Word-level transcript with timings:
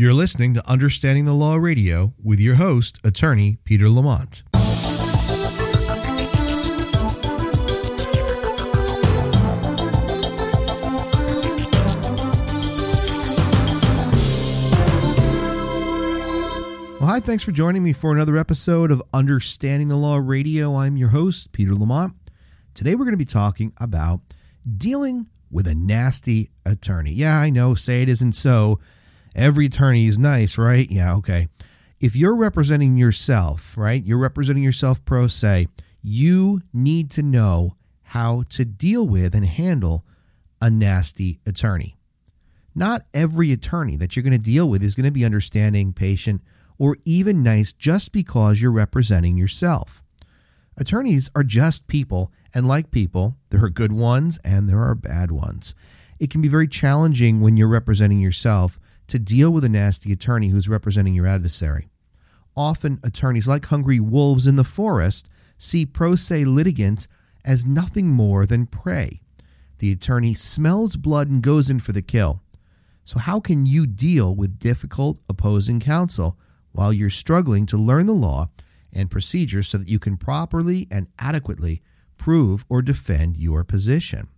You're 0.00 0.14
listening 0.14 0.54
to 0.54 0.64
Understanding 0.70 1.24
the 1.24 1.32
Law 1.32 1.56
Radio 1.56 2.14
with 2.22 2.38
your 2.38 2.54
host, 2.54 3.00
attorney 3.02 3.58
Peter 3.64 3.88
Lamont. 3.88 4.44
Well, 4.52 4.62
hi, 17.08 17.18
thanks 17.18 17.42
for 17.42 17.50
joining 17.50 17.82
me 17.82 17.92
for 17.92 18.12
another 18.12 18.36
episode 18.36 18.92
of 18.92 19.02
Understanding 19.12 19.88
the 19.88 19.96
Law 19.96 20.18
Radio. 20.18 20.76
I'm 20.76 20.96
your 20.96 21.08
host, 21.08 21.50
Peter 21.50 21.74
Lamont. 21.74 22.14
Today 22.76 22.94
we're 22.94 23.04
going 23.04 23.14
to 23.14 23.16
be 23.16 23.24
talking 23.24 23.72
about 23.78 24.20
dealing 24.76 25.26
with 25.50 25.66
a 25.66 25.74
nasty 25.74 26.50
attorney. 26.64 27.14
Yeah, 27.14 27.40
I 27.40 27.50
know, 27.50 27.74
say 27.74 28.02
it 28.02 28.08
isn't 28.08 28.34
so 28.34 28.78
every 29.38 29.66
attorney 29.66 30.06
is 30.06 30.18
nice, 30.18 30.58
right? 30.58 30.90
Yeah, 30.90 31.14
okay. 31.14 31.48
If 32.00 32.14
you're 32.14 32.36
representing 32.36 32.96
yourself, 32.96 33.76
right, 33.76 34.04
you're 34.04 34.18
representing 34.18 34.62
yourself 34.62 35.04
pro 35.04 35.26
se, 35.26 35.68
you 36.02 36.62
need 36.72 37.10
to 37.12 37.22
know 37.22 37.74
how 38.02 38.44
to 38.50 38.64
deal 38.64 39.06
with 39.06 39.34
and 39.34 39.44
handle 39.44 40.04
a 40.60 40.70
nasty 40.70 41.40
attorney. 41.46 41.96
Not 42.74 43.06
every 43.12 43.52
attorney 43.52 43.96
that 43.96 44.14
you're 44.14 44.22
going 44.22 44.32
to 44.32 44.38
deal 44.38 44.68
with 44.68 44.82
is 44.82 44.94
going 44.94 45.06
to 45.06 45.10
be 45.10 45.24
understanding, 45.24 45.92
patient, 45.92 46.42
or 46.78 46.96
even 47.04 47.42
nice 47.42 47.72
just 47.72 48.12
because 48.12 48.62
you're 48.62 48.70
representing 48.70 49.36
yourself. 49.36 50.02
Attorneys 50.76 51.28
are 51.34 51.42
just 51.42 51.88
people, 51.88 52.32
and 52.54 52.68
like 52.68 52.92
people, 52.92 53.36
there 53.50 53.64
are 53.64 53.70
good 53.70 53.92
ones 53.92 54.38
and 54.44 54.68
there 54.68 54.82
are 54.82 54.94
bad 54.94 55.32
ones. 55.32 55.74
It 56.20 56.30
can 56.30 56.40
be 56.40 56.48
very 56.48 56.68
challenging 56.68 57.40
when 57.40 57.56
you're 57.56 57.68
representing 57.68 58.20
yourself 58.20 58.78
to 59.08 59.18
deal 59.18 59.50
with 59.50 59.64
a 59.64 59.68
nasty 59.68 60.12
attorney 60.12 60.48
who's 60.48 60.68
representing 60.68 61.14
your 61.14 61.26
adversary. 61.26 61.88
Often, 62.56 63.00
attorneys, 63.02 63.48
like 63.48 63.66
hungry 63.66 64.00
wolves 64.00 64.46
in 64.46 64.56
the 64.56 64.64
forest, 64.64 65.28
see 65.58 65.84
pro 65.84 66.16
se 66.16 66.44
litigants 66.44 67.08
as 67.44 67.66
nothing 67.66 68.08
more 68.08 68.46
than 68.46 68.66
prey. 68.66 69.20
The 69.78 69.92
attorney 69.92 70.34
smells 70.34 70.96
blood 70.96 71.28
and 71.30 71.42
goes 71.42 71.70
in 71.70 71.80
for 71.80 71.92
the 71.92 72.02
kill. 72.02 72.42
So, 73.04 73.18
how 73.18 73.40
can 73.40 73.64
you 73.64 73.86
deal 73.86 74.34
with 74.34 74.58
difficult 74.58 75.18
opposing 75.28 75.80
counsel 75.80 76.36
while 76.72 76.92
you're 76.92 77.10
struggling 77.10 77.64
to 77.66 77.78
learn 77.78 78.06
the 78.06 78.12
law 78.12 78.50
and 78.92 79.10
procedures 79.10 79.68
so 79.68 79.78
that 79.78 79.88
you 79.88 79.98
can 79.98 80.16
properly 80.16 80.88
and 80.90 81.06
adequately 81.18 81.80
prove 82.16 82.64
or 82.68 82.82
defend 82.82 83.36
your 83.36 83.64
position? 83.64 84.28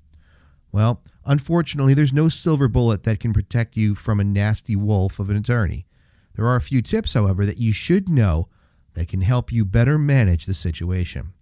Well, 0.72 1.02
unfortunately, 1.24 1.94
there's 1.94 2.12
no 2.12 2.28
silver 2.28 2.68
bullet 2.68 3.02
that 3.04 3.20
can 3.20 3.32
protect 3.32 3.76
you 3.76 3.94
from 3.94 4.20
a 4.20 4.24
nasty 4.24 4.76
wolf 4.76 5.18
of 5.18 5.30
an 5.30 5.36
attorney. 5.36 5.86
There 6.34 6.46
are 6.46 6.56
a 6.56 6.60
few 6.60 6.80
tips, 6.80 7.14
however, 7.14 7.44
that 7.44 7.58
you 7.58 7.72
should 7.72 8.08
know 8.08 8.48
that 8.94 9.08
can 9.08 9.20
help 9.20 9.52
you 9.52 9.64
better 9.64 9.98
manage 9.98 10.46
the 10.46 10.54
situation. 10.54 11.32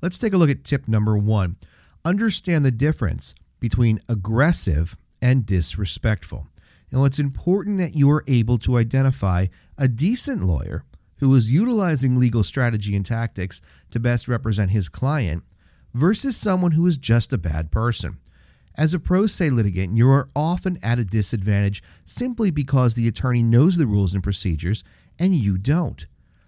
Let's 0.00 0.18
take 0.18 0.32
a 0.32 0.36
look 0.36 0.50
at 0.50 0.64
tip 0.64 0.88
number 0.88 1.16
one 1.16 1.56
understand 2.04 2.64
the 2.64 2.70
difference 2.70 3.34
between 3.58 4.00
aggressive 4.08 4.96
and 5.20 5.44
disrespectful. 5.44 6.46
Now, 6.90 7.04
it's 7.04 7.18
important 7.18 7.78
that 7.78 7.94
you 7.94 8.10
are 8.10 8.24
able 8.26 8.58
to 8.58 8.78
identify 8.78 9.46
a 9.76 9.86
decent 9.86 10.42
lawyer 10.42 10.82
who 11.18 11.34
is 11.34 11.50
utilizing 11.50 12.18
legal 12.18 12.42
strategy 12.42 12.96
and 12.96 13.04
tactics 13.04 13.60
to 13.90 14.00
best 14.00 14.26
represent 14.26 14.70
his 14.70 14.88
client 14.88 15.44
versus 15.94 16.36
someone 16.36 16.72
who 16.72 16.86
is 16.86 16.96
just 16.96 17.32
a 17.32 17.38
bad 17.38 17.70
person. 17.70 18.18
As 18.76 18.94
a 18.94 18.98
pro 18.98 19.26
se 19.26 19.50
litigant, 19.50 19.96
you 19.96 20.08
are 20.10 20.28
often 20.34 20.78
at 20.82 20.98
a 20.98 21.04
disadvantage 21.04 21.82
simply 22.06 22.50
because 22.50 22.94
the 22.94 23.08
attorney 23.08 23.42
knows 23.42 23.76
the 23.76 23.86
rules 23.86 24.14
and 24.14 24.22
procedures 24.22 24.84
and 25.18 25.34
you 25.34 25.58
don't. 25.58 26.06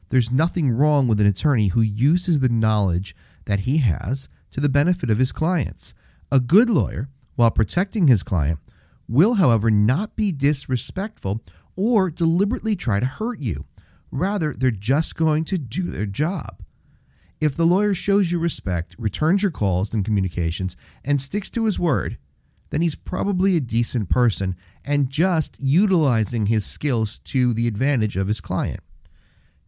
There's 0.09 0.31
nothing 0.31 0.71
wrong 0.71 1.09
with 1.09 1.21
an 1.21 1.27
attorney 1.27 1.69
who 1.69 1.81
uses 1.81 2.41
the 2.41 2.49
knowledge 2.49 3.17
that 3.47 3.61
he 3.61 3.79
has 3.79 4.29
to 4.53 4.61
the 4.61 4.69
benefit 4.69 5.11
of 5.11 5.19
his 5.19 5.33
clients. 5.33 5.95
A 6.31 6.41
good 6.41 6.71
lawyer, 6.71 7.09
while 7.37 7.51
protecting 7.51 8.09
his 8.09 8.23
client, 8.23 8.59
will, 9.09 9.35
however, 9.35 9.71
not 9.71 10.17
be 10.17 10.33
disrespectful 10.33 11.43
or 11.77 12.11
deliberately 12.11 12.77
try 12.77 13.01
to 13.01 13.07
hurt 13.07 13.41
you. 13.41 13.65
Rather, 14.11 14.55
they're 14.55 14.71
just 14.71 15.17
going 15.17 15.45
to 15.45 15.59
do 15.59 15.85
their 15.85 16.07
job. 16.07 16.63
If 17.43 17.57
the 17.57 17.67
lawyer 17.67 17.93
shows 17.93 18.31
you 18.31 18.39
respect, 18.39 18.95
returns 19.01 19.43
your 19.43 19.51
calls 19.51 19.93
and 19.93 20.05
communications, 20.05 20.77
and 21.05 21.21
sticks 21.21 21.51
to 21.51 21.65
his 21.65 21.77
word, 21.77 22.17
then 22.71 22.83
he's 22.83 22.95
probably 22.95 23.57
a 23.57 23.61
decent 23.61 24.09
person 24.09 24.55
and 24.85 25.11
just 25.11 25.59
utilizing 25.59 26.47
his 26.47 26.65
skills 26.65 27.19
to 27.25 27.53
the 27.53 27.67
advantage 27.67 28.17
of 28.17 28.29
his 28.29 28.41
client. 28.41 28.79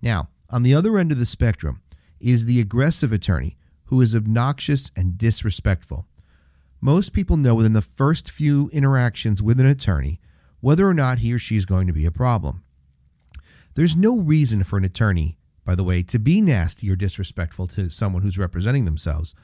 Now, 0.01 0.29
on 0.51 0.63
the 0.63 0.73
other 0.73 0.97
end 0.97 1.11
of 1.11 1.19
the 1.19 1.27
spectrum 1.27 1.81
is 2.21 2.45
the 2.45 2.61
aggressive 2.61 3.13
attorney 3.13 3.57
who 3.87 4.01
is 4.01 4.15
obnoxious 4.15 4.93
and 4.95 5.19
disrespectful. 5.19 6.07
Most 6.81 7.13
people 7.13 7.37
know 7.37 7.57
within 7.57 7.73
the 7.73 7.83
first 7.83 8.31
few 8.31 8.71
interactions 8.73 9.43
with 9.43 9.59
an 9.59 9.67
attorney 9.67 10.21
whether 10.61 10.89
or 10.89 10.95
not 10.95 11.19
he 11.19 11.33
or 11.33 11.41
she 11.41 11.57
is 11.57 11.67
going 11.67 11.89
to 11.89 11.93
be 11.93 12.07
a 12.07 12.13
problem. 12.13 12.63
There's 13.75 13.97
no 13.97 14.17
reason 14.17 14.63
for 14.63 14.77
an 14.77 14.85
attorney 14.85 15.39
by 15.65 15.75
the 15.75 15.85
way, 15.85 16.03
to 16.03 16.19
be 16.19 16.41
nasty 16.41 16.91
or 16.91 16.97
disrespectful 16.97 17.67
to 17.69 17.91
someone 17.91 18.23
who's 18.23 18.39
representing 18.39 18.85
themselves. 18.85 19.35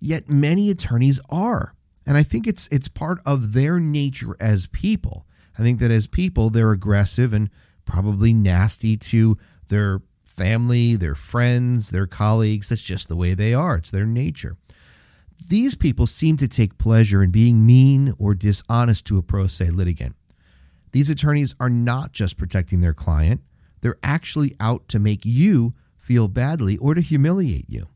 Yet 0.00 0.28
many 0.28 0.70
attorneys 0.70 1.20
are. 1.30 1.74
And 2.06 2.16
I 2.16 2.22
think 2.22 2.46
it's 2.46 2.68
it's 2.72 2.88
part 2.88 3.20
of 3.24 3.52
their 3.52 3.78
nature 3.78 4.36
as 4.40 4.66
people. 4.66 5.26
I 5.58 5.62
think 5.62 5.80
that 5.80 5.90
as 5.90 6.06
people 6.06 6.50
they're 6.50 6.72
aggressive 6.72 7.32
and 7.32 7.50
probably 7.84 8.32
nasty 8.32 8.96
to 8.96 9.36
their 9.68 10.00
family, 10.24 10.96
their 10.96 11.14
friends, 11.14 11.90
their 11.90 12.06
colleagues. 12.06 12.68
That's 12.68 12.82
just 12.82 13.08
the 13.08 13.16
way 13.16 13.34
they 13.34 13.54
are. 13.54 13.76
It's 13.76 13.90
their 13.90 14.06
nature. 14.06 14.56
These 15.48 15.74
people 15.74 16.06
seem 16.06 16.36
to 16.38 16.48
take 16.48 16.78
pleasure 16.78 17.22
in 17.22 17.30
being 17.30 17.66
mean 17.66 18.14
or 18.18 18.34
dishonest 18.34 19.06
to 19.06 19.18
a 19.18 19.22
pro 19.22 19.46
se 19.46 19.70
litigant. 19.70 20.16
These 20.92 21.10
attorneys 21.10 21.54
are 21.58 21.70
not 21.70 22.12
just 22.12 22.36
protecting 22.36 22.80
their 22.80 22.94
client, 22.94 23.40
they're 23.82 23.98
actually 24.02 24.56
out 24.58 24.88
to 24.88 24.98
make 24.98 25.26
you 25.26 25.74
feel 25.96 26.28
badly 26.28 26.78
or 26.78 26.94
to 26.94 27.00
humiliate 27.00 27.68
you. 27.68 27.88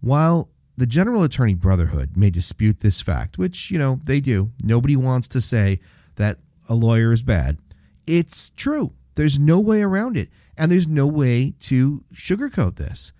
While 0.00 0.50
the 0.76 0.86
General 0.86 1.22
Attorney 1.22 1.54
Brotherhood 1.54 2.16
may 2.16 2.30
dispute 2.30 2.80
this 2.80 3.00
fact, 3.00 3.38
which, 3.38 3.70
you 3.70 3.78
know, 3.78 4.00
they 4.04 4.20
do, 4.20 4.50
nobody 4.62 4.96
wants 4.96 5.28
to 5.28 5.40
say 5.40 5.80
that 6.16 6.38
a 6.68 6.74
lawyer 6.74 7.12
is 7.12 7.22
bad. 7.22 7.58
It's 8.06 8.50
true. 8.50 8.92
There's 9.14 9.38
no 9.38 9.60
way 9.60 9.82
around 9.82 10.16
it. 10.16 10.28
And 10.58 10.72
there's 10.72 10.88
no 10.88 11.06
way 11.06 11.54
to 11.62 12.02
sugarcoat 12.14 12.76
this. 12.76 13.12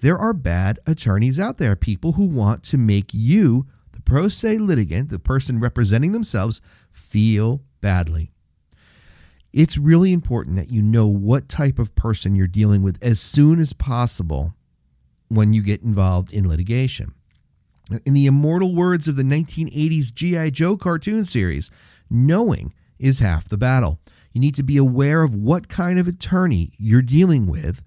There 0.00 0.18
are 0.18 0.32
bad 0.32 0.80
attorneys 0.86 1.38
out 1.38 1.58
there, 1.58 1.76
people 1.76 2.12
who 2.12 2.24
want 2.24 2.64
to 2.64 2.78
make 2.78 3.14
you, 3.14 3.66
the 3.92 4.00
pro 4.00 4.28
se 4.28 4.58
litigant, 4.58 5.10
the 5.10 5.20
person 5.20 5.60
representing 5.60 6.10
themselves, 6.10 6.60
feel 6.90 7.62
badly 7.80 8.32
it's 9.52 9.76
really 9.76 10.12
important 10.12 10.56
that 10.56 10.70
you 10.70 10.80
know 10.80 11.06
what 11.06 11.48
type 11.48 11.78
of 11.78 11.94
person 11.94 12.34
you're 12.34 12.46
dealing 12.46 12.82
with 12.82 12.98
as 13.02 13.20
soon 13.20 13.60
as 13.60 13.72
possible 13.72 14.54
when 15.28 15.52
you 15.52 15.62
get 15.62 15.82
involved 15.82 16.32
in 16.32 16.48
litigation. 16.48 17.14
In 18.06 18.14
the 18.14 18.26
immortal 18.26 18.74
words 18.74 19.08
of 19.08 19.16
the 19.16 19.22
1980s 19.22 20.14
G.I. 20.14 20.50
Joe 20.50 20.76
cartoon 20.76 21.26
series, 21.26 21.70
knowing 22.08 22.72
is 22.98 23.18
half 23.18 23.48
the 23.48 23.58
battle. 23.58 23.98
You 24.32 24.40
need 24.40 24.54
to 24.54 24.62
be 24.62 24.78
aware 24.78 25.22
of 25.22 25.34
what 25.34 25.68
kind 25.68 25.98
of 25.98 26.08
attorney 26.08 26.72
you're 26.78 27.02
dealing 27.02 27.46
with, 27.46 27.82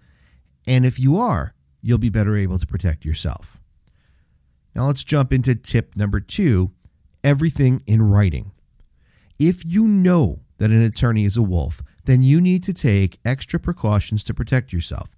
and 0.67 0.85
if 0.85 0.99
you 0.99 1.17
are, 1.17 1.55
you'll 1.81 1.97
be 1.97 2.09
better 2.09 2.37
able 2.37 2.59
to 2.59 2.67
protect 2.67 3.05
yourself. 3.05 3.59
Now 4.75 4.87
let's 4.87 5.03
jump 5.03 5.33
into 5.33 5.55
tip 5.55 5.95
number 5.95 6.19
two 6.19 6.71
everything 7.23 7.81
in 7.87 8.03
writing. 8.03 8.51
If 9.39 9.65
you 9.65 9.87
know 9.87 10.41
that 10.57 10.71
an 10.71 10.81
attorney 10.81 11.25
is 11.25 11.37
a 11.37 11.41
wolf, 11.41 11.81
then 12.05 12.23
you 12.23 12.39
need 12.39 12.63
to 12.63 12.73
take 12.73 13.19
extra 13.25 13.59
precautions 13.59 14.23
to 14.23 14.33
protect 14.33 14.71
yourself. 14.71 15.09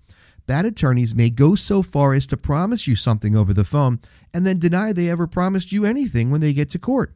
Bad 0.46 0.66
attorneys 0.66 1.14
may 1.14 1.30
go 1.30 1.56
so 1.56 1.82
far 1.84 2.14
as 2.14 2.26
to 2.28 2.38
promise 2.38 2.88
you 2.88 2.96
something 2.96 3.36
over 3.36 3.54
the 3.54 3.66
phone 3.66 4.00
and 4.34 4.48
then 4.48 4.60
deny 4.60 4.94
they 4.94 5.10
ever 5.10 5.28
promised 5.28 5.74
you 5.74 5.86
anything 5.86 6.32
when 6.32 6.40
they 6.40 6.54
get 6.54 6.70
to 6.70 6.80
court. 6.80 7.14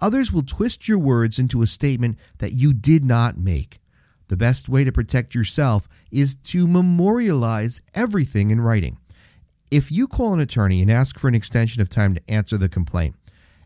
Others 0.00 0.32
will 0.32 0.42
twist 0.42 0.88
your 0.88 0.98
words 0.98 1.38
into 1.38 1.62
a 1.62 1.66
statement 1.66 2.18
that 2.38 2.52
you 2.52 2.72
did 2.72 3.04
not 3.04 3.38
make. 3.38 3.80
The 4.28 4.36
best 4.36 4.68
way 4.68 4.82
to 4.82 4.90
protect 4.90 5.34
yourself 5.34 5.88
is 6.10 6.34
to 6.34 6.66
memorialize 6.66 7.80
everything 7.94 8.50
in 8.50 8.60
writing. 8.60 8.98
If 9.70 9.92
you 9.92 10.08
call 10.08 10.34
an 10.34 10.40
attorney 10.40 10.82
and 10.82 10.90
ask 10.90 11.18
for 11.18 11.28
an 11.28 11.34
extension 11.34 11.80
of 11.80 11.88
time 11.88 12.14
to 12.14 12.30
answer 12.30 12.58
the 12.58 12.68
complaint, 12.68 13.14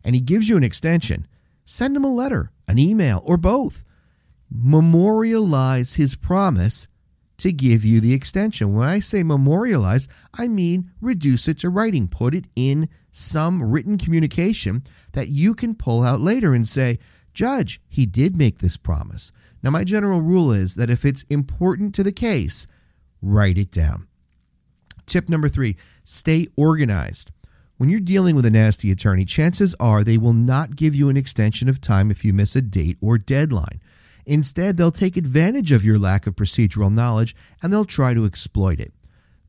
and 0.04 0.14
he 0.14 0.20
gives 0.20 0.48
you 0.48 0.56
an 0.56 0.64
extension, 0.64 1.26
send 1.70 1.96
him 1.96 2.04
a 2.04 2.12
letter 2.12 2.50
an 2.68 2.78
email, 2.78 3.20
or 3.24 3.36
both. 3.36 3.84
Memorialize 4.50 5.94
his 5.94 6.14
promise 6.14 6.86
to 7.38 7.52
give 7.52 7.84
you 7.84 8.00
the 8.00 8.12
extension. 8.12 8.74
When 8.74 8.88
I 8.88 9.00
say 9.00 9.22
memorialize, 9.22 10.08
I 10.34 10.46
mean 10.46 10.90
reduce 11.00 11.48
it 11.48 11.58
to 11.58 11.68
writing, 11.68 12.06
put 12.06 12.34
it 12.34 12.46
in 12.54 12.88
some 13.12 13.62
written 13.62 13.98
communication 13.98 14.84
that 15.12 15.28
you 15.28 15.54
can 15.54 15.74
pull 15.74 16.02
out 16.02 16.20
later 16.20 16.54
and 16.54 16.68
say, 16.68 16.98
Judge, 17.34 17.80
he 17.88 18.06
did 18.06 18.36
make 18.36 18.58
this 18.58 18.76
promise. 18.76 19.32
Now, 19.62 19.70
my 19.70 19.84
general 19.84 20.20
rule 20.20 20.52
is 20.52 20.74
that 20.76 20.90
if 20.90 21.04
it's 21.04 21.24
important 21.30 21.94
to 21.96 22.02
the 22.02 22.12
case, 22.12 22.66
write 23.20 23.58
it 23.58 23.70
down. 23.70 24.06
Tip 25.06 25.28
number 25.28 25.48
three 25.48 25.76
stay 26.04 26.48
organized. 26.56 27.32
When 27.80 27.88
you're 27.88 28.00
dealing 28.00 28.36
with 28.36 28.44
a 28.44 28.50
nasty 28.50 28.90
attorney, 28.90 29.24
chances 29.24 29.74
are 29.80 30.04
they 30.04 30.18
will 30.18 30.34
not 30.34 30.76
give 30.76 30.94
you 30.94 31.08
an 31.08 31.16
extension 31.16 31.66
of 31.66 31.80
time 31.80 32.10
if 32.10 32.26
you 32.26 32.34
miss 32.34 32.54
a 32.54 32.60
date 32.60 32.98
or 33.00 33.16
deadline. 33.16 33.80
Instead, 34.26 34.76
they'll 34.76 34.90
take 34.90 35.16
advantage 35.16 35.72
of 35.72 35.82
your 35.82 35.98
lack 35.98 36.26
of 36.26 36.36
procedural 36.36 36.92
knowledge 36.92 37.34
and 37.62 37.72
they'll 37.72 37.86
try 37.86 38.12
to 38.12 38.26
exploit 38.26 38.80
it. 38.80 38.92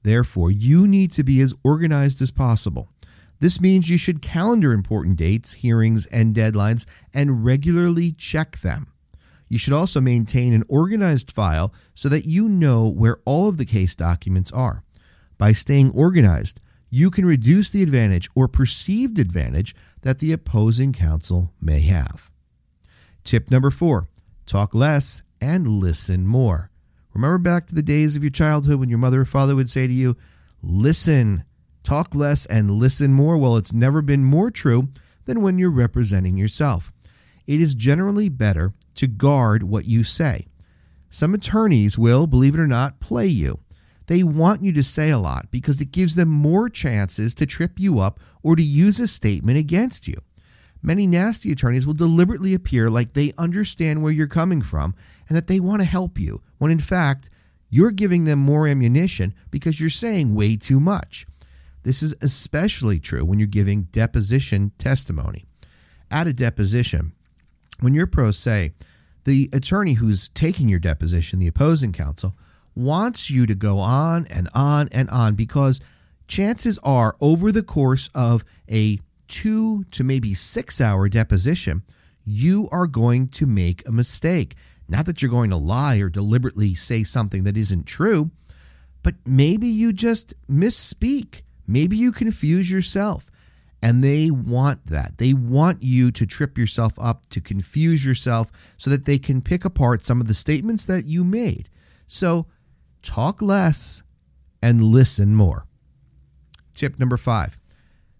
Therefore, 0.03 0.49
you 0.49 0.87
need 0.87 1.11
to 1.11 1.23
be 1.25 1.41
as 1.41 1.53
organized 1.65 2.21
as 2.21 2.31
possible. 2.31 2.87
This 3.41 3.59
means 3.59 3.89
you 3.89 3.97
should 3.97 4.21
calendar 4.21 4.71
important 4.71 5.17
dates, 5.17 5.51
hearings, 5.51 6.05
and 6.05 6.33
deadlines 6.33 6.85
and 7.13 7.43
regularly 7.43 8.13
check 8.13 8.61
them. 8.61 8.93
You 9.49 9.57
should 9.57 9.73
also 9.73 9.99
maintain 9.99 10.53
an 10.53 10.63
organized 10.69 11.33
file 11.33 11.73
so 11.95 12.07
that 12.07 12.25
you 12.25 12.47
know 12.47 12.87
where 12.87 13.19
all 13.25 13.49
of 13.49 13.57
the 13.57 13.65
case 13.65 13.93
documents 13.93 14.53
are. 14.53 14.85
By 15.37 15.51
staying 15.51 15.91
organized, 15.91 16.61
you 16.93 17.09
can 17.09 17.25
reduce 17.25 17.69
the 17.69 17.81
advantage 17.81 18.29
or 18.35 18.47
perceived 18.47 19.17
advantage 19.17 19.73
that 20.01 20.19
the 20.19 20.33
opposing 20.33 20.91
counsel 20.93 21.53
may 21.59 21.79
have. 21.79 22.29
Tip 23.23 23.49
number 23.49 23.71
four 23.71 24.07
talk 24.45 24.75
less 24.75 25.21
and 25.39 25.67
listen 25.67 26.27
more. 26.27 26.69
Remember 27.13 27.37
back 27.37 27.65
to 27.67 27.75
the 27.75 27.81
days 27.81 28.15
of 28.15 28.23
your 28.23 28.29
childhood 28.29 28.79
when 28.79 28.89
your 28.89 28.97
mother 28.97 29.21
or 29.21 29.25
father 29.25 29.55
would 29.55 29.69
say 29.69 29.87
to 29.87 29.93
you, 29.93 30.17
Listen, 30.61 31.43
talk 31.83 32.13
less 32.13 32.45
and 32.45 32.71
listen 32.71 33.13
more. 33.13 33.37
Well, 33.37 33.57
it's 33.57 33.73
never 33.73 34.01
been 34.01 34.23
more 34.23 34.51
true 34.51 34.89
than 35.25 35.41
when 35.41 35.57
you're 35.57 35.71
representing 35.71 36.37
yourself. 36.37 36.91
It 37.47 37.61
is 37.61 37.73
generally 37.73 38.29
better 38.29 38.73
to 38.95 39.07
guard 39.07 39.63
what 39.63 39.85
you 39.85 40.03
say. 40.03 40.45
Some 41.09 41.33
attorneys 41.33 41.97
will, 41.97 42.27
believe 42.27 42.53
it 42.53 42.59
or 42.59 42.67
not, 42.67 42.99
play 42.99 43.27
you. 43.27 43.59
They 44.11 44.23
want 44.23 44.61
you 44.61 44.73
to 44.73 44.83
say 44.83 45.09
a 45.09 45.17
lot 45.17 45.49
because 45.51 45.79
it 45.79 45.93
gives 45.93 46.15
them 46.15 46.27
more 46.27 46.67
chances 46.67 47.33
to 47.35 47.45
trip 47.45 47.79
you 47.79 47.99
up 47.99 48.19
or 48.43 48.57
to 48.57 48.61
use 48.61 48.99
a 48.99 49.07
statement 49.07 49.57
against 49.57 50.05
you. 50.05 50.21
Many 50.81 51.07
nasty 51.07 51.49
attorneys 51.49 51.87
will 51.87 51.93
deliberately 51.93 52.53
appear 52.53 52.89
like 52.89 53.13
they 53.13 53.31
understand 53.37 54.03
where 54.03 54.11
you're 54.11 54.27
coming 54.27 54.61
from 54.61 54.95
and 55.29 55.37
that 55.37 55.47
they 55.47 55.61
want 55.61 55.81
to 55.81 55.85
help 55.85 56.19
you, 56.19 56.41
when 56.57 56.71
in 56.71 56.79
fact, 56.81 57.29
you're 57.69 57.91
giving 57.91 58.25
them 58.25 58.37
more 58.37 58.67
ammunition 58.67 59.33
because 59.49 59.79
you're 59.79 59.89
saying 59.89 60.35
way 60.35 60.57
too 60.57 60.81
much. 60.81 61.25
This 61.83 62.03
is 62.03 62.13
especially 62.19 62.99
true 62.99 63.23
when 63.23 63.39
you're 63.39 63.47
giving 63.47 63.83
deposition 63.93 64.73
testimony. 64.77 65.45
At 66.11 66.27
a 66.27 66.33
deposition, 66.33 67.13
when 67.79 67.93
you're 67.93 68.07
pro 68.07 68.31
se, 68.31 68.73
the 69.23 69.49
attorney 69.53 69.93
who's 69.93 70.27
taking 70.27 70.67
your 70.67 70.79
deposition, 70.79 71.39
the 71.39 71.47
opposing 71.47 71.93
counsel, 71.93 72.35
wants 72.75 73.29
you 73.29 73.45
to 73.45 73.55
go 73.55 73.79
on 73.79 74.27
and 74.27 74.49
on 74.53 74.89
and 74.91 75.09
on 75.09 75.35
because 75.35 75.79
chances 76.27 76.79
are, 76.83 77.15
over 77.19 77.51
the 77.51 77.63
course 77.63 78.09
of 78.15 78.43
a 78.69 78.99
two 79.27 79.83
to 79.85 80.03
maybe 80.03 80.33
six 80.33 80.79
hour 80.79 81.09
deposition, 81.09 81.83
you 82.25 82.69
are 82.71 82.87
going 82.87 83.27
to 83.29 83.45
make 83.45 83.87
a 83.87 83.91
mistake. 83.91 84.55
Not 84.87 85.05
that 85.05 85.21
you're 85.21 85.31
going 85.31 85.49
to 85.49 85.57
lie 85.57 85.97
or 85.97 86.09
deliberately 86.09 86.75
say 86.75 87.03
something 87.03 87.43
that 87.45 87.57
isn't 87.57 87.85
true, 87.85 88.29
but 89.03 89.15
maybe 89.25 89.67
you 89.67 89.93
just 89.93 90.33
misspeak. 90.49 91.41
Maybe 91.65 91.97
you 91.97 92.11
confuse 92.11 92.69
yourself. 92.69 93.31
And 93.81 94.03
they 94.03 94.29
want 94.29 94.85
that. 94.87 95.17
They 95.17 95.33
want 95.33 95.81
you 95.81 96.11
to 96.11 96.25
trip 96.27 96.55
yourself 96.55 96.93
up, 96.99 97.27
to 97.29 97.41
confuse 97.41 98.05
yourself, 98.05 98.51
so 98.77 98.91
that 98.91 99.05
they 99.05 99.17
can 99.17 99.41
pick 99.41 99.65
apart 99.65 100.05
some 100.05 100.21
of 100.21 100.27
the 100.27 100.35
statements 100.35 100.85
that 100.85 101.05
you 101.05 101.23
made. 101.23 101.67
So 102.05 102.45
talk 103.01 103.41
less 103.41 104.03
and 104.61 104.83
listen 104.83 105.35
more. 105.35 105.65
Tip 106.75 106.99
number 106.99 107.17
five. 107.17 107.57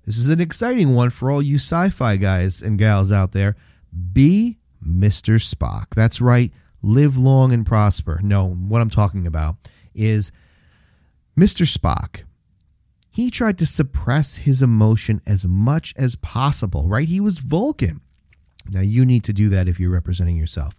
This 0.06 0.18
is 0.18 0.30
an 0.30 0.42
exciting 0.42 0.96
one 0.96 1.10
for 1.10 1.30
all 1.30 1.42
you 1.42 1.56
sci 1.56 1.90
fi 1.90 2.18
guys 2.18 2.62
and 2.62 2.80
gals 2.80 3.12
out 3.12 3.32
there. 3.32 3.56
Be 4.14 4.58
Mr. 4.86 5.36
Spock. 5.36 5.88
That's 5.96 6.22
right. 6.22 6.52
Live 6.82 7.18
long 7.18 7.54
and 7.54 7.66
prosper. 7.66 8.20
No, 8.24 8.50
what 8.50 8.82
I'm 8.82 8.90
talking 8.90 9.28
about 9.28 9.56
is 9.94 10.32
Mr. 11.38 11.72
Spock. 11.72 12.22
He 13.12 13.30
tried 13.30 13.58
to 13.60 13.66
suppress 13.66 14.36
his 14.36 14.62
emotion 14.62 15.22
as 15.28 15.46
much 15.46 15.94
as 15.98 16.16
possible, 16.16 16.88
right? 16.88 17.08
He 17.08 17.20
was 17.20 17.40
Vulcan. 17.40 18.02
Now, 18.70 18.82
you 18.82 19.06
need 19.06 19.24
to 19.26 19.34
do 19.34 19.50
that 19.50 19.68
if 19.68 19.80
you're 19.80 19.92
representing 19.92 20.38
yourself. 20.38 20.76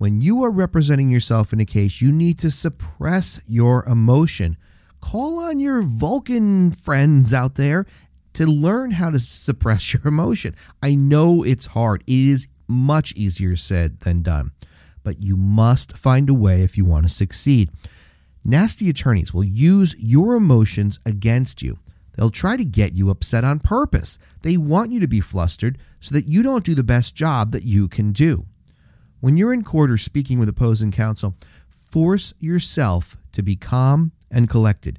When 0.00 0.22
you 0.22 0.42
are 0.44 0.50
representing 0.50 1.10
yourself 1.10 1.52
in 1.52 1.60
a 1.60 1.66
case, 1.66 2.00
you 2.00 2.10
need 2.10 2.38
to 2.38 2.50
suppress 2.50 3.38
your 3.46 3.84
emotion. 3.84 4.56
Call 5.02 5.38
on 5.40 5.60
your 5.60 5.82
Vulcan 5.82 6.72
friends 6.72 7.34
out 7.34 7.56
there 7.56 7.84
to 8.32 8.46
learn 8.46 8.92
how 8.92 9.10
to 9.10 9.20
suppress 9.20 9.92
your 9.92 10.00
emotion. 10.06 10.56
I 10.82 10.94
know 10.94 11.42
it's 11.42 11.66
hard, 11.66 12.02
it 12.06 12.14
is 12.14 12.48
much 12.66 13.12
easier 13.12 13.56
said 13.56 14.00
than 14.00 14.22
done, 14.22 14.52
but 15.02 15.22
you 15.22 15.36
must 15.36 15.98
find 15.98 16.30
a 16.30 16.34
way 16.34 16.62
if 16.62 16.78
you 16.78 16.86
want 16.86 17.04
to 17.04 17.12
succeed. 17.12 17.68
Nasty 18.42 18.88
attorneys 18.88 19.34
will 19.34 19.44
use 19.44 19.94
your 19.98 20.34
emotions 20.34 20.98
against 21.04 21.60
you. 21.60 21.76
They'll 22.16 22.30
try 22.30 22.56
to 22.56 22.64
get 22.64 22.94
you 22.94 23.10
upset 23.10 23.44
on 23.44 23.58
purpose. 23.60 24.18
They 24.40 24.56
want 24.56 24.92
you 24.92 25.00
to 25.00 25.06
be 25.06 25.20
flustered 25.20 25.76
so 26.00 26.14
that 26.14 26.26
you 26.26 26.42
don't 26.42 26.64
do 26.64 26.74
the 26.74 26.82
best 26.82 27.14
job 27.14 27.52
that 27.52 27.64
you 27.64 27.86
can 27.86 28.12
do. 28.12 28.46
When 29.20 29.36
you're 29.36 29.52
in 29.52 29.64
court 29.64 29.90
or 29.90 29.98
speaking 29.98 30.38
with 30.38 30.48
opposing 30.48 30.92
counsel, 30.92 31.36
force 31.90 32.32
yourself 32.40 33.16
to 33.32 33.42
be 33.42 33.56
calm 33.56 34.12
and 34.30 34.48
collected. 34.48 34.98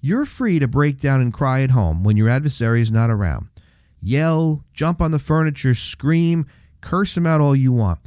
You're 0.00 0.24
free 0.24 0.58
to 0.58 0.66
break 0.66 0.98
down 0.98 1.20
and 1.20 1.32
cry 1.32 1.62
at 1.62 1.70
home 1.70 2.02
when 2.02 2.16
your 2.16 2.28
adversary 2.28 2.80
is 2.80 2.90
not 2.90 3.10
around. 3.10 3.48
Yell, 4.00 4.64
jump 4.72 5.00
on 5.00 5.10
the 5.12 5.18
furniture, 5.18 5.74
scream, 5.74 6.46
curse 6.80 7.14
them 7.14 7.26
out 7.26 7.40
all 7.40 7.54
you 7.54 7.72
want. 7.72 8.00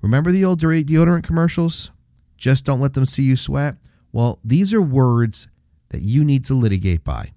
Remember 0.00 0.32
the 0.32 0.44
old 0.44 0.60
deodorant 0.60 1.22
commercials? 1.22 1.90
Just 2.36 2.64
don't 2.64 2.80
let 2.80 2.94
them 2.94 3.06
see 3.06 3.22
you 3.22 3.36
sweat. 3.36 3.76
Well, 4.10 4.40
these 4.42 4.74
are 4.74 4.82
words 4.82 5.46
that 5.90 6.02
you 6.02 6.24
need 6.24 6.44
to 6.46 6.54
litigate 6.54 7.04
by. 7.04 7.32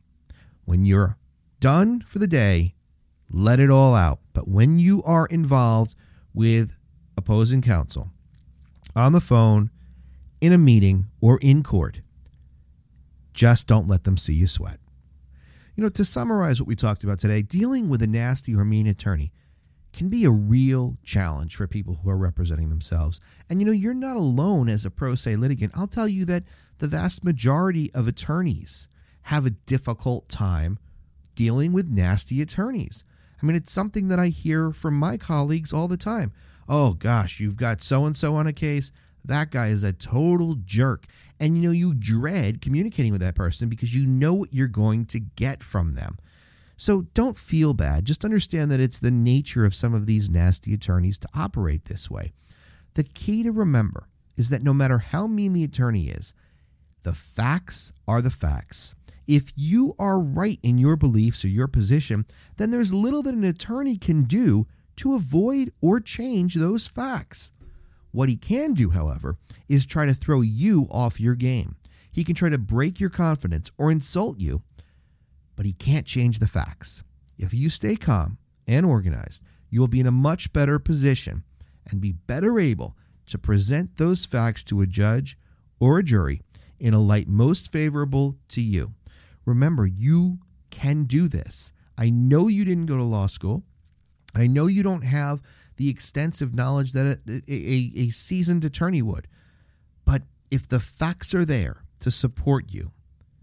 When 0.64 0.86
you're 0.86 1.18
done 1.60 2.02
for 2.02 2.18
the 2.18 2.28
day, 2.28 2.74
let 3.30 3.60
it 3.60 3.70
all 3.70 3.94
out. 3.94 4.20
But 4.34 4.48
when 4.48 4.80
you 4.80 5.04
are 5.04 5.28
involved 5.28 5.96
with 6.34 6.75
opposing 7.17 7.62
counsel 7.62 8.12
on 8.95 9.12
the 9.12 9.21
phone, 9.21 9.69
in 10.41 10.53
a 10.53 10.57
meeting, 10.57 11.05
or 11.22 11.38
in 11.39 11.63
court. 11.63 12.01
Just 13.34 13.67
don't 13.67 13.88
let 13.88 14.03
them 14.03 14.17
see 14.17 14.34
you 14.34 14.48
sweat. 14.48 14.79
You 15.75 15.84
know, 15.84 15.89
to 15.89 16.05
summarize 16.05 16.62
what 16.62 16.67
we 16.67 16.75
talked 16.75 17.03
about 17.03 17.19
today, 17.19 17.41
dealing 17.41 17.89
with 17.89 18.01
a 18.01 18.07
nasty 18.07 18.55
or 18.55 18.63
mean 18.63 18.88
attorney 18.88 19.34
can 19.91 20.10
be 20.10 20.25
a 20.25 20.31
real 20.31 20.98
challenge 21.03 21.55
for 21.55 21.67
people 21.67 22.00
who 22.01 22.10
are 22.10 22.17
representing 22.17 22.69
themselves. 22.69 23.19
And 23.50 23.60
you 23.60 23.65
know, 23.65 23.72
you're 23.72 23.93
not 23.93 24.17
alone 24.17 24.69
as 24.69 24.86
a 24.86 24.91
pro 24.91 25.15
se 25.15 25.36
litigant. 25.36 25.74
I'll 25.75 25.88
tell 25.88 26.07
you 26.07 26.25
that 26.25 26.43
the 26.79 26.88
vast 26.88 27.24
majority 27.24 27.93
of 27.93 28.07
attorneys 28.07 28.88
have 29.24 29.45
a 29.45 29.51
difficult 29.51 30.29
time 30.29 30.77
dealing 31.34 31.74
with 31.74 31.89
nasty 31.89 32.41
attorneys. 32.41 33.03
I 33.41 33.45
mean, 33.45 33.55
it's 33.55 33.72
something 33.72 34.07
that 34.10 34.19
I 34.19 34.27
hear 34.27 34.72
from 34.72 34.98
my 34.98 35.17
colleagues 35.17 35.74
all 35.74 35.88
the 35.88 35.98
time 35.98 36.31
oh 36.67 36.93
gosh, 36.93 37.39
you've 37.39 37.57
got 37.57 37.84
so 37.84 38.05
and 38.05 38.15
so 38.15 38.36
on 38.36 38.48
a 38.48 38.53
case. 38.53 38.91
That 39.24 39.51
guy 39.51 39.67
is 39.67 39.84
a 39.84 39.93
total 39.93 40.55
jerk. 40.65 41.05
And 41.39 41.57
you 41.57 41.63
know, 41.63 41.72
you 41.72 41.93
dread 41.93 42.62
communicating 42.62 43.12
with 43.12 43.22
that 43.22 43.36
person 43.36 43.69
because 43.69 43.93
you 43.93 44.05
know 44.05 44.34
what 44.34 44.53
you're 44.53 44.67
going 44.67 45.05
to 45.07 45.19
get 45.19 45.63
from 45.63 45.93
them. 45.93 46.17
So 46.77 47.03
don't 47.13 47.38
feel 47.38 47.74
bad. 47.74 48.05
Just 48.05 48.25
understand 48.25 48.72
that 48.72 48.79
it's 48.79 49.00
the 49.00 49.12
nature 49.12 49.65
of 49.65 49.75
some 49.75 49.93
of 49.93 50.05
these 50.05 50.29
nasty 50.29 50.74
attorneys 50.74 51.17
to 51.19 51.29
operate 51.34 51.86
this 51.86 52.10
way. 52.10 52.34
The 52.95 53.03
key 53.03 53.43
to 53.43 53.51
remember 53.51 54.07
is 54.38 54.50
that 54.50 54.63
no 54.63 54.74
matter 54.74 54.98
how 54.98 55.27
mean 55.27 55.53
the 55.53 55.63
attorney 55.63 56.10
is, 56.10 56.34
the 57.03 57.13
facts 57.13 57.93
are 58.07 58.22
the 58.22 58.31
facts. 58.31 58.93
If 59.27 59.53
you 59.55 59.95
are 59.98 60.19
right 60.19 60.60
in 60.63 60.77
your 60.77 60.95
beliefs 60.95 61.43
or 61.43 61.48
your 61.48 61.67
position, 61.67 62.25
then 62.57 62.72
there's 62.72 62.93
little 62.93 63.24
that 63.24 63.34
an 63.34 63.43
attorney 63.43 63.98
can 63.98 64.24
do 64.24 64.67
to 64.98 65.16
avoid 65.16 65.72
or 65.82 66.00
change 66.00 66.56
those 66.56 66.88
facts. 66.88 67.52
What 68.12 68.30
he 68.30 68.38
can 68.38 68.74
do, 68.74 68.92
however, 68.92 69.38
is 69.68 69.86
try 69.86 70.06
to 70.06 70.14
throw 70.14 70.42
you 70.42 70.88
off 70.90 71.20
your 71.20 71.36
game. 71.36 71.75
He 72.12 72.24
can 72.24 72.36
try 72.36 72.50
to 72.50 72.58
break 72.58 73.00
your 73.00 73.10
confidence 73.10 73.70
or 73.78 73.92
insult 73.92 74.40
you, 74.40 74.62
but 75.56 75.66
he 75.66 75.74
can't 75.74 76.06
change 76.06 76.40
the 76.40 76.48
facts. 76.48 77.04
If 77.38 77.54
you 77.54 77.70
stay 77.70 77.98
calm 77.98 78.38
and 78.68 78.86
organized, 78.86 79.44
you 79.70 79.82
will 79.82 79.90
be 79.90 80.00
in 80.00 80.08
a 80.08 80.12
much 80.12 80.54
better 80.54 80.80
position 80.80 81.44
and 81.90 82.00
be 82.00 82.14
better 82.14 82.60
able 82.60 82.96
to 83.28 83.38
present 83.38 83.98
those 83.98 84.25
facts 84.25 84.64
to 84.66 84.82
a 84.82 84.88
judge 84.88 85.38
or 85.80 86.00
a 86.00 86.04
jury 86.04 86.42
in 86.80 86.94
a 86.94 87.00
light 87.02 87.28
most 87.28 87.72
favorable 87.72 88.38
to 88.50 88.62
you. 88.62 88.94
Remember, 89.46 89.86
you 89.86 90.40
can 90.70 91.04
do 91.04 91.28
this. 91.28 91.72
I 91.98 92.10
know 92.10 92.48
you 92.48 92.66
didn't 92.66 92.88
go 92.88 92.98
to 92.98 93.04
law 93.04 93.28
school. 93.28 93.64
I 94.36 94.48
know 94.48 94.68
you 94.68 94.84
don't 94.84 95.04
have 95.04 95.42
the 95.77 95.89
extensive 95.89 96.54
knowledge 96.54 96.92
that 96.92 97.20
a, 97.27 97.42
a, 97.48 97.92
a 97.96 98.10
seasoned 98.10 98.65
attorney 98.65 99.01
would. 99.01 99.27
But 100.04 100.24
if 100.51 100.68
the 100.68 100.80
facts 100.80 101.34
are 101.34 101.46
there 101.46 101.84
to 102.00 102.12
support 102.12 102.65
you, 102.70 102.92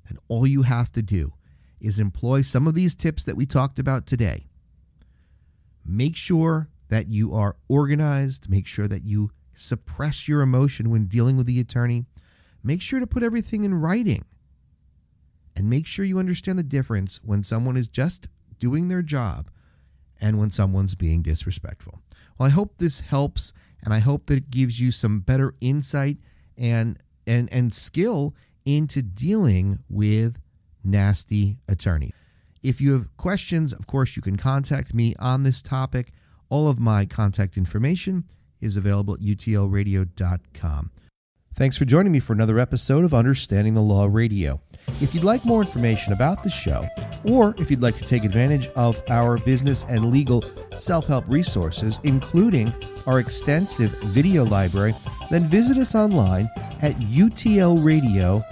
then 0.07 0.19
all 0.29 0.47
you 0.47 0.63
have 0.63 0.93
to 0.93 1.03
do 1.03 1.33
is 1.81 1.99
employ 1.99 2.43
some 2.43 2.67
of 2.67 2.75
these 2.75 2.95
tips 2.95 3.25
that 3.25 3.37
we 3.37 3.47
talked 3.47 3.79
about 3.79 4.07
today. 4.07 4.47
Make 5.85 6.17
sure 6.17 6.69
that 6.89 7.09
you 7.09 7.35
are 7.35 7.57
organized, 7.69 8.49
make 8.49 8.67
sure 8.67 8.87
that 8.87 9.05
you 9.05 9.31
suppress 9.55 10.29
your 10.29 10.43
emotion 10.43 10.91
when 10.91 11.07
dealing 11.07 11.37
with 11.37 11.47
the 11.47 11.61
attorney. 11.61 12.05
Make 12.63 12.81
sure 12.81 13.01
to 13.01 13.07
put 13.07 13.23
everything 13.23 13.65
in 13.65 13.75
writing. 13.75 14.25
And 15.57 15.69
make 15.69 15.87
sure 15.87 16.05
you 16.05 16.19
understand 16.19 16.59
the 16.59 16.63
difference 16.63 17.21
when 17.25 17.43
someone 17.43 17.77
is 17.77 17.89
just 17.89 18.29
doing 18.59 18.89
their 18.89 19.03
job 19.03 19.51
and 20.23 20.38
when 20.38 20.50
someone's 20.50 20.95
being 20.95 21.21
disrespectful. 21.21 22.00
Well, 22.38 22.47
I 22.47 22.50
hope 22.50 22.79
this 22.79 23.00
helps 23.00 23.52
and 23.83 23.93
I 23.93 23.99
hope 23.99 24.26
that 24.26 24.38
it 24.38 24.50
gives 24.50 24.81
you 24.81 24.91
some 24.91 25.21
better 25.21 25.55
insight 25.61 26.17
and 26.57 26.99
and 27.26 27.52
and 27.52 27.75
skill 27.75 28.35
into 28.64 29.02
dealing 29.02 29.81
with 29.91 30.37
nasty 30.85 31.59
attorney. 31.69 32.14
If 32.62 32.81
you 32.81 32.93
have 32.93 33.14
questions, 33.17 33.73
of 33.73 33.87
course, 33.88 34.14
you 34.17 34.23
can 34.23 34.37
contact 34.37 34.95
me 34.95 35.14
on 35.19 35.43
this 35.43 35.61
topic. 35.61 36.12
All 36.49 36.69
of 36.69 36.79
my 36.79 37.05
contact 37.05 37.57
information 37.57 38.25
is 38.61 38.76
available 38.76 39.14
at 39.14 39.21
utlradio.com. 39.21 40.91
Thanks 41.55 41.77
for 41.77 41.85
joining 41.85 42.13
me 42.13 42.21
for 42.21 42.33
another 42.33 42.59
episode 42.59 43.05
of 43.05 43.13
Understanding 43.13 43.75
the 43.75 43.83
Law 43.83 44.09
Radio. 44.11 44.59
If 45.01 45.15
you'd 45.15 45.23
like 45.23 45.45
more 45.45 45.61
information 45.61 46.15
about 46.15 46.43
the 46.43 46.51
show, 46.51 46.83
or 47.25 47.55
if 47.59 47.71
you'd 47.71 47.83
like 47.83 47.95
to 47.97 48.05
take 48.05 48.25
advantage 48.25 48.69
of 48.69 49.03
our 49.11 49.37
business 49.39 49.85
and 49.89 50.11
legal 50.11 50.43
self 50.77 51.07
help 51.07 51.25
resources, 51.29 52.01
including 52.05 52.73
our 53.07 53.21
extensive 53.21 53.91
video 54.05 54.45
library, 54.45 54.95
then 55.31 55.45
visit 55.45 55.77
us 55.77 55.95
online 55.95 56.49
at 56.81 56.97
utlradio.com. 56.97 58.43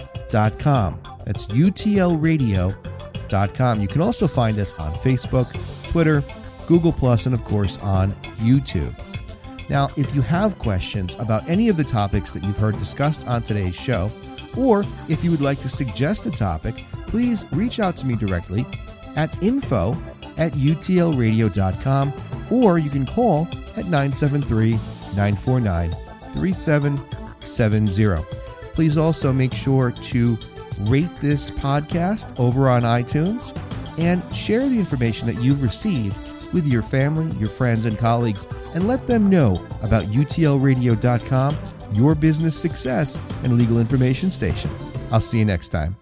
That's 1.25 1.47
utlradio.com. 1.47 3.81
You 3.81 3.87
can 3.87 4.01
also 4.01 4.27
find 4.27 4.59
us 4.59 4.79
on 4.79 4.91
Facebook, 4.91 5.91
Twitter, 5.91 6.23
Google, 6.67 6.95
and 7.25 7.33
of 7.33 7.43
course 7.45 7.79
on 7.79 8.11
YouTube. 8.39 9.10
Now, 9.69 9.89
if 9.97 10.13
you 10.13 10.21
have 10.21 10.59
questions 10.59 11.15
about 11.19 11.47
any 11.49 11.69
of 11.69 11.77
the 11.77 11.83
topics 11.83 12.31
that 12.31 12.43
you've 12.43 12.57
heard 12.57 12.77
discussed 12.79 13.27
on 13.27 13.43
today's 13.43 13.75
show, 13.75 14.09
or 14.57 14.81
if 15.09 15.23
you 15.23 15.31
would 15.31 15.41
like 15.41 15.59
to 15.61 15.69
suggest 15.69 16.25
a 16.25 16.31
topic, 16.31 16.83
please 17.07 17.45
reach 17.51 17.79
out 17.79 17.95
to 17.97 18.05
me 18.05 18.15
directly 18.15 18.65
at 19.15 19.41
info 19.41 19.93
at 20.37 20.53
utlradio.com 20.53 22.13
or 22.49 22.77
you 22.77 22.89
can 22.89 23.05
call 23.05 23.47
at 23.77 23.85
973 23.85 24.71
949 25.15 25.91
3770. 26.35 28.23
Please 28.73 28.97
also 28.97 29.33
make 29.33 29.53
sure 29.53 29.91
to 29.91 30.37
rate 30.81 31.15
this 31.17 31.51
podcast 31.51 32.39
over 32.39 32.69
on 32.69 32.83
iTunes 32.83 33.55
and 33.97 34.23
share 34.35 34.67
the 34.67 34.79
information 34.79 35.27
that 35.27 35.41
you've 35.41 35.61
received 35.61 36.17
with 36.53 36.65
your 36.65 36.81
family, 36.81 37.33
your 37.37 37.49
friends, 37.49 37.85
and 37.85 37.97
colleagues, 37.97 38.47
and 38.73 38.87
let 38.87 39.07
them 39.07 39.29
know 39.29 39.65
about 39.81 40.05
utlradio.com, 40.05 41.57
your 41.93 42.15
business 42.15 42.57
success 42.57 43.43
and 43.43 43.57
legal 43.57 43.79
information 43.79 44.31
station. 44.31 44.71
I'll 45.11 45.21
see 45.21 45.39
you 45.39 45.45
next 45.45 45.69
time. 45.69 45.95